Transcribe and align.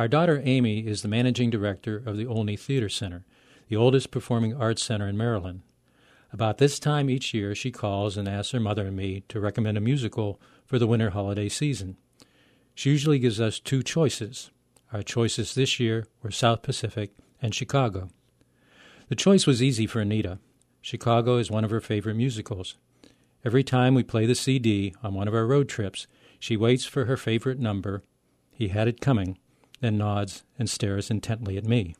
Our 0.00 0.08
daughter 0.08 0.40
Amy 0.46 0.86
is 0.86 1.02
the 1.02 1.08
managing 1.08 1.50
director 1.50 2.02
of 2.06 2.16
the 2.16 2.24
Olney 2.24 2.56
Theater 2.56 2.88
Center, 2.88 3.26
the 3.68 3.76
oldest 3.76 4.10
performing 4.10 4.56
arts 4.56 4.82
center 4.82 5.06
in 5.06 5.18
Maryland. 5.18 5.60
About 6.32 6.56
this 6.56 6.78
time 6.78 7.10
each 7.10 7.34
year, 7.34 7.54
she 7.54 7.70
calls 7.70 8.16
and 8.16 8.26
asks 8.26 8.52
her 8.52 8.60
mother 8.60 8.86
and 8.86 8.96
me 8.96 9.24
to 9.28 9.38
recommend 9.38 9.76
a 9.76 9.80
musical 9.82 10.40
for 10.64 10.78
the 10.78 10.86
winter 10.86 11.10
holiday 11.10 11.50
season. 11.50 11.98
She 12.74 12.88
usually 12.88 13.18
gives 13.18 13.42
us 13.42 13.60
two 13.60 13.82
choices. 13.82 14.50
Our 14.90 15.02
choices 15.02 15.54
this 15.54 15.78
year 15.78 16.06
were 16.22 16.30
South 16.30 16.62
Pacific 16.62 17.10
and 17.42 17.54
Chicago. 17.54 18.08
The 19.10 19.16
choice 19.16 19.46
was 19.46 19.62
easy 19.62 19.86
for 19.86 20.00
Anita. 20.00 20.38
Chicago 20.80 21.36
is 21.36 21.50
one 21.50 21.62
of 21.62 21.70
her 21.70 21.82
favorite 21.82 22.16
musicals. 22.16 22.78
Every 23.44 23.62
time 23.62 23.94
we 23.94 24.02
play 24.02 24.24
the 24.24 24.34
CD 24.34 24.94
on 25.02 25.12
one 25.12 25.28
of 25.28 25.34
our 25.34 25.46
road 25.46 25.68
trips, 25.68 26.06
she 26.38 26.56
waits 26.56 26.86
for 26.86 27.04
her 27.04 27.18
favorite 27.18 27.58
number, 27.58 28.02
He 28.50 28.68
Had 28.68 28.88
It 28.88 29.02
Coming, 29.02 29.36
then 29.80 29.98
nods 29.98 30.44
and 30.58 30.68
stares 30.68 31.10
intently 31.10 31.56
at 31.56 31.64
me. 31.64 31.94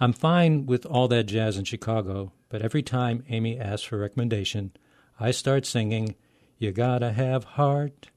I'm 0.00 0.12
fine 0.12 0.66
with 0.66 0.86
all 0.86 1.08
that 1.08 1.24
jazz 1.24 1.56
in 1.56 1.64
Chicago, 1.64 2.32
but 2.48 2.62
every 2.62 2.82
time 2.82 3.24
Amy 3.28 3.58
asks 3.58 3.86
for 3.86 3.96
a 3.96 4.00
recommendation, 4.00 4.72
I 5.20 5.30
start 5.30 5.66
singing, 5.66 6.16
You 6.58 6.72
Gotta 6.72 7.12
Have 7.12 7.44
Heart, 7.44 8.08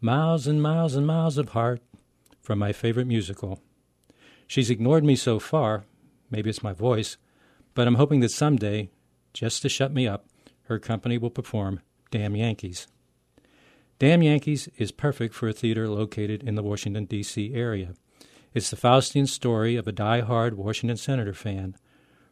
Miles 0.00 0.46
and 0.46 0.62
Miles 0.62 0.94
and 0.94 1.06
Miles 1.06 1.38
of 1.38 1.50
Heart, 1.50 1.80
from 2.40 2.58
my 2.58 2.72
favorite 2.72 3.06
musical. 3.06 3.60
She's 4.46 4.70
ignored 4.70 5.04
me 5.04 5.16
so 5.16 5.38
far, 5.38 5.84
maybe 6.30 6.50
it's 6.50 6.62
my 6.62 6.72
voice, 6.72 7.16
but 7.74 7.86
I'm 7.86 7.94
hoping 7.94 8.20
that 8.20 8.30
someday, 8.30 8.90
just 9.32 9.62
to 9.62 9.68
shut 9.68 9.92
me 9.92 10.06
up, 10.06 10.26
her 10.64 10.78
company 10.78 11.16
will 11.16 11.30
perform 11.30 11.80
Damn 12.10 12.36
Yankees. 12.36 12.86
Damn 14.02 14.24
Yankees 14.24 14.68
is 14.78 14.90
perfect 14.90 15.32
for 15.32 15.48
a 15.48 15.52
theater 15.52 15.88
located 15.88 16.42
in 16.42 16.56
the 16.56 16.62
Washington, 16.64 17.04
D.C. 17.04 17.54
area. 17.54 17.94
It's 18.52 18.68
the 18.68 18.74
Faustian 18.74 19.28
story 19.28 19.76
of 19.76 19.86
a 19.86 19.92
die-hard 19.92 20.54
Washington 20.54 20.96
Senator 20.96 21.32
fan, 21.32 21.76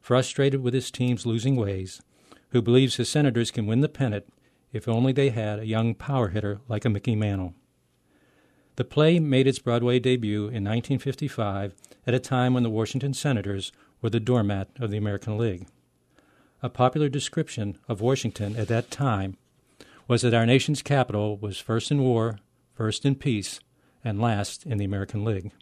frustrated 0.01 0.65
with 0.65 0.75
his 0.75 0.91
team's 0.91 1.27
losing 1.27 1.55
ways, 1.55 2.03
who 2.49 2.61
believes 2.61 2.97
his 2.97 3.09
Senators 3.09 3.53
can 3.53 3.69
win 3.69 3.83
the 3.83 3.89
pennant 3.89 4.25
if 4.73 4.89
only 4.89 5.12
they 5.12 5.29
had 5.31 5.61
a 5.61 5.65
young 5.65 5.95
power 5.95 6.31
hitter 6.31 6.59
like 6.67 6.85
a 6.85 6.91
Mickey 6.91 7.15
Mantle. 7.15 7.55
The 8.75 8.83
play 8.83 9.21
made 9.21 9.47
its 9.47 9.61
Broadway 9.61 10.01
debut 10.01 10.47
in 10.47 10.65
1955 10.65 11.73
at 12.05 12.15
a 12.15 12.19
time 12.19 12.53
when 12.53 12.65
the 12.65 12.69
Washington 12.69 13.15
Senators 13.15 13.71
were 14.03 14.11
the 14.11 14.19
doormat 14.19 14.71
of 14.81 14.91
the 14.91 14.97
American 14.97 15.39
League. 15.39 15.69
A 16.65 16.69
popular 16.69 17.09
description 17.09 17.79
of 17.87 18.01
Washington 18.01 18.57
at 18.57 18.67
that 18.67 18.91
time 18.91 19.37
was 20.11 20.22
that 20.22 20.34
our 20.34 20.44
nation's 20.44 20.83
capital 20.83 21.36
was 21.36 21.61
first 21.61 21.92
in 21.92 22.03
war, 22.03 22.41
first 22.75 23.06
in 23.06 23.14
peace, 23.14 23.61
and 24.03 24.20
last 24.20 24.66
in 24.66 24.77
the 24.77 24.84
American 24.84 25.25
League. 25.25 25.53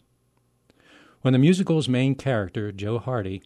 When 1.21 1.33
the 1.33 1.37
musical's 1.37 1.87
main 1.87 2.15
character, 2.15 2.71
Joe 2.71 2.97
Hardy, 2.97 3.43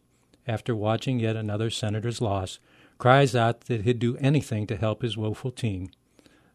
after 0.48 0.74
watching 0.74 1.20
yet 1.20 1.36
another 1.36 1.70
Senator's 1.70 2.22
loss, 2.22 2.58
cries 3.00 3.36
out 3.36 3.66
that 3.66 3.82
he'd 3.82 4.00
do 4.00 4.16
anything 4.16 4.66
to 4.68 4.78
help 4.78 5.02
his 5.02 5.18
woeful 5.18 5.52
team, 5.52 5.90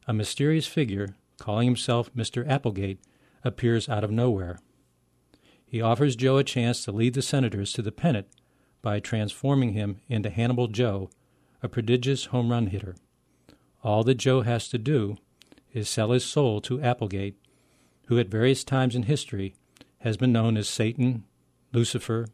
a 0.06 0.14
mysterious 0.14 0.66
figure, 0.66 1.08
calling 1.38 1.66
himself 1.66 2.10
Mr. 2.14 2.48
Applegate, 2.48 3.00
appears 3.44 3.86
out 3.86 4.02
of 4.02 4.10
nowhere. 4.10 4.58
He 5.66 5.82
offers 5.82 6.16
Joe 6.16 6.38
a 6.38 6.42
chance 6.42 6.86
to 6.86 6.92
lead 6.92 7.12
the 7.12 7.20
Senators 7.20 7.74
to 7.74 7.82
the 7.82 7.92
pennant 7.92 8.28
by 8.80 8.98
transforming 8.98 9.74
him 9.74 10.00
into 10.08 10.30
Hannibal 10.30 10.69
Joe, 10.69 11.10
a 11.62 11.69
prodigious 11.69 12.26
home 12.26 12.50
run 12.50 12.69
hitter. 12.69 12.94
All 13.89 14.05
that 14.05 14.17
Joe 14.17 14.42
has 14.42 14.69
to 14.69 14.77
do 14.77 15.17
is 15.72 15.89
sell 15.89 16.11
his 16.11 16.22
soul 16.22 16.61
to 16.61 16.78
Applegate, 16.83 17.39
who 18.08 18.19
at 18.19 18.28
various 18.28 18.62
times 18.62 18.94
in 18.94 19.05
history 19.05 19.55
has 20.00 20.19
been 20.19 20.31
known 20.31 20.58
as 20.58 20.69
Satan, 20.69 21.25
Lucifer, 21.72 22.27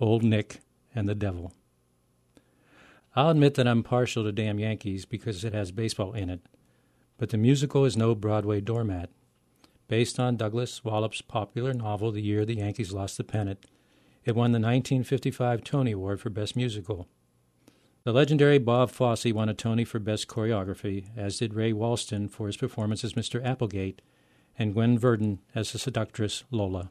Old 0.00 0.22
Nick, 0.22 0.60
and 0.94 1.06
the 1.06 1.14
Devil. 1.14 1.52
I'll 3.14 3.28
admit 3.28 3.56
that 3.56 3.68
I'm 3.68 3.82
partial 3.82 4.24
to 4.24 4.32
Damn 4.32 4.58
Yankees 4.58 5.04
because 5.04 5.44
it 5.44 5.52
has 5.52 5.70
baseball 5.70 6.14
in 6.14 6.30
it, 6.30 6.40
but 7.18 7.28
the 7.28 7.36
musical 7.36 7.84
is 7.84 7.94
no 7.94 8.14
Broadway 8.14 8.62
doormat. 8.62 9.10
Based 9.88 10.18
on 10.18 10.38
Douglass 10.38 10.82
Wallop's 10.82 11.20
popular 11.20 11.74
novel 11.74 12.10
The 12.10 12.22
Year 12.22 12.46
the 12.46 12.56
Yankees 12.56 12.94
Lost 12.94 13.18
the 13.18 13.24
Pennant, 13.24 13.66
it 14.24 14.34
won 14.34 14.52
the 14.52 14.56
1955 14.56 15.62
Tony 15.62 15.92
Award 15.92 16.22
for 16.22 16.30
Best 16.30 16.56
Musical. 16.56 17.06
The 18.04 18.12
legendary 18.12 18.58
Bob 18.58 18.90
Fosse 18.90 19.32
won 19.32 19.48
a 19.48 19.54
Tony 19.54 19.84
for 19.84 20.00
Best 20.00 20.26
Choreography, 20.26 21.04
as 21.16 21.38
did 21.38 21.54
Ray 21.54 21.72
Walston 21.72 22.28
for 22.28 22.48
his 22.48 22.56
performance 22.56 23.04
as 23.04 23.12
Mr. 23.12 23.44
Applegate, 23.44 24.02
and 24.58 24.74
Gwen 24.74 24.98
Verdon 24.98 25.38
as 25.54 25.70
the 25.70 25.78
seductress 25.78 26.42
Lola. 26.50 26.90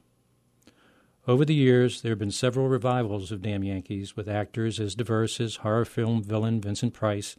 Over 1.27 1.43
the 1.43 1.53
years, 1.53 2.01
there 2.01 2.13
have 2.13 2.19
been 2.19 2.31
several 2.31 2.69
revivals 2.69 3.29
of 3.29 3.41
Damn 3.41 3.65
Yankees 3.65 4.15
with 4.15 4.29
actors 4.29 4.79
as 4.79 4.95
diverse 4.95 5.41
as 5.41 5.57
horror 5.57 5.83
film 5.83 6.23
villain 6.23 6.61
Vincent 6.61 6.93
Price 6.93 7.35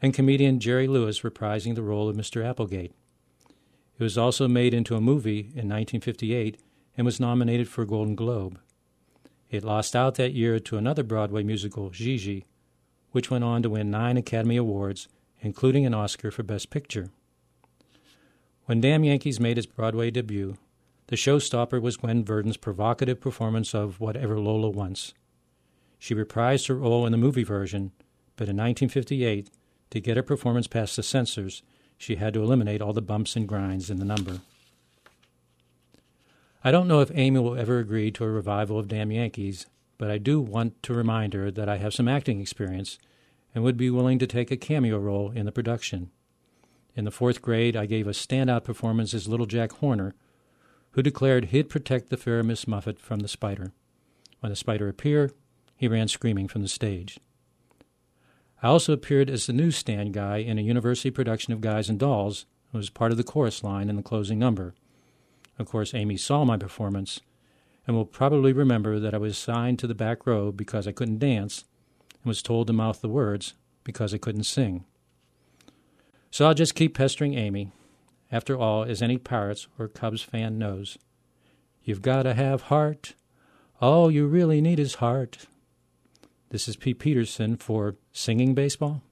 and 0.00 0.14
comedian 0.14 0.60
Jerry 0.60 0.86
Lewis 0.86 1.22
reprising 1.22 1.74
the 1.74 1.82
role 1.82 2.08
of 2.08 2.16
Mr. 2.16 2.48
Applegate. 2.48 2.94
It 3.98 4.02
was 4.04 4.16
also 4.16 4.46
made 4.46 4.72
into 4.72 4.94
a 4.94 5.00
movie 5.00 5.40
in 5.40 5.68
1958 5.68 6.58
and 6.96 7.04
was 7.04 7.18
nominated 7.18 7.68
for 7.68 7.82
a 7.82 7.86
Golden 7.86 8.14
Globe. 8.14 8.60
It 9.50 9.64
lost 9.64 9.96
out 9.96 10.14
that 10.14 10.32
year 10.32 10.60
to 10.60 10.76
another 10.76 11.02
Broadway 11.02 11.42
musical, 11.42 11.90
Gigi, 11.90 12.46
which 13.12 13.30
went 13.30 13.44
on 13.44 13.62
to 13.62 13.70
win 13.70 13.90
nine 13.90 14.16
Academy 14.16 14.56
Awards, 14.56 15.08
including 15.40 15.86
an 15.86 15.94
Oscar 15.94 16.30
for 16.30 16.42
Best 16.42 16.70
Picture. 16.70 17.10
When 18.66 18.80
Damn 18.80 19.04
Yankees 19.04 19.40
made 19.40 19.58
its 19.58 19.66
Broadway 19.66 20.10
debut, 20.10 20.56
the 21.08 21.16
showstopper 21.16 21.82
was 21.82 21.96
Gwen 21.96 22.24
Verdon's 22.24 22.56
provocative 22.56 23.20
performance 23.20 23.74
of 23.74 23.98
Whatever 23.98 24.38
Lola 24.38 24.70
Wants. 24.70 25.12
She 25.98 26.14
reprised 26.14 26.68
her 26.68 26.76
role 26.76 27.04
in 27.04 27.12
the 27.12 27.18
movie 27.18 27.42
version, 27.42 27.90
but 28.36 28.48
in 28.48 28.56
1958, 28.56 29.50
to 29.90 30.00
get 30.00 30.16
her 30.16 30.22
performance 30.22 30.68
past 30.68 30.94
the 30.94 31.02
censors, 31.02 31.62
she 31.98 32.16
had 32.16 32.32
to 32.34 32.42
eliminate 32.42 32.80
all 32.80 32.92
the 32.92 33.02
bumps 33.02 33.34
and 33.34 33.48
grinds 33.48 33.90
in 33.90 33.98
the 33.98 34.04
number. 34.04 34.40
I 36.62 36.70
don't 36.70 36.88
know 36.88 37.00
if 37.00 37.10
Amy 37.12 37.40
will 37.40 37.56
ever 37.56 37.78
agree 37.78 38.10
to 38.12 38.24
a 38.24 38.30
revival 38.30 38.78
of 38.78 38.86
Damn 38.86 39.10
Yankees, 39.10 39.66
but 40.00 40.10
I 40.10 40.16
do 40.16 40.40
want 40.40 40.82
to 40.84 40.94
remind 40.94 41.34
her 41.34 41.50
that 41.50 41.68
I 41.68 41.76
have 41.76 41.92
some 41.92 42.08
acting 42.08 42.40
experience 42.40 42.98
and 43.54 43.62
would 43.62 43.76
be 43.76 43.90
willing 43.90 44.18
to 44.20 44.26
take 44.26 44.50
a 44.50 44.56
cameo 44.56 44.96
role 44.96 45.30
in 45.30 45.44
the 45.44 45.52
production. 45.52 46.10
In 46.96 47.04
the 47.04 47.10
fourth 47.10 47.42
grade, 47.42 47.76
I 47.76 47.84
gave 47.84 48.06
a 48.06 48.12
standout 48.12 48.64
performance 48.64 49.12
as 49.12 49.28
Little 49.28 49.44
Jack 49.44 49.72
Horner 49.72 50.14
who 50.92 51.02
declared 51.02 51.46
he'd 51.46 51.68
protect 51.68 52.08
the 52.08 52.16
fair 52.16 52.42
Miss 52.42 52.66
Muffet 52.66 52.98
from 52.98 53.20
the 53.20 53.28
spider. 53.28 53.74
When 54.40 54.48
the 54.48 54.56
spider 54.56 54.88
appeared, 54.88 55.34
he 55.76 55.86
ran 55.86 56.08
screaming 56.08 56.48
from 56.48 56.62
the 56.62 56.68
stage. 56.68 57.18
I 58.62 58.68
also 58.68 58.94
appeared 58.94 59.28
as 59.28 59.46
the 59.46 59.52
newsstand 59.52 60.14
guy 60.14 60.38
in 60.38 60.58
a 60.58 60.62
university 60.62 61.10
production 61.10 61.52
of 61.52 61.60
Guys 61.60 61.90
and 61.90 61.98
Dolls, 61.98 62.46
and 62.72 62.78
was 62.78 62.88
part 62.88 63.12
of 63.12 63.18
the 63.18 63.22
chorus 63.22 63.62
line 63.62 63.90
in 63.90 63.96
the 63.96 64.02
closing 64.02 64.38
number. 64.38 64.72
Of 65.58 65.68
course, 65.68 65.92
Amy 65.92 66.16
saw 66.16 66.46
my 66.46 66.56
performance 66.56 67.20
and 67.90 67.96
will 67.96 68.06
probably 68.06 68.52
remember 68.52 69.00
that 69.00 69.14
I 69.14 69.18
was 69.18 69.32
assigned 69.32 69.80
to 69.80 69.88
the 69.88 69.96
back 69.96 70.24
row 70.24 70.52
because 70.52 70.86
I 70.86 70.92
couldn't 70.92 71.18
dance 71.18 71.64
and 72.22 72.28
was 72.28 72.40
told 72.40 72.68
to 72.68 72.72
mouth 72.72 73.00
the 73.00 73.08
words 73.08 73.54
because 73.82 74.14
I 74.14 74.18
couldn't 74.18 74.44
sing. 74.44 74.84
So 76.30 76.46
I'll 76.46 76.54
just 76.54 76.76
keep 76.76 76.96
pestering 76.96 77.34
Amy 77.34 77.72
after 78.30 78.56
all, 78.56 78.84
as 78.84 79.02
any 79.02 79.18
Pirates 79.18 79.66
or 79.76 79.88
Cubs 79.88 80.22
fan 80.22 80.56
knows, 80.56 80.98
you've 81.82 82.00
got 82.00 82.22
to 82.22 82.34
have 82.34 82.62
heart. 82.62 83.14
All 83.80 84.08
you 84.08 84.28
really 84.28 84.60
need 84.60 84.78
is 84.78 84.94
heart. 84.94 85.46
This 86.50 86.68
is 86.68 86.76
Pete 86.76 87.00
Peterson 87.00 87.56
for 87.56 87.96
Singing 88.12 88.54
Baseball. 88.54 89.02